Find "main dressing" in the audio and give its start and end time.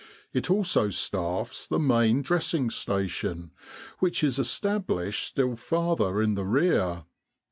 1.77-2.71